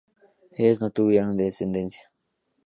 [0.53, 2.09] Ellos no tuvieron descendencia.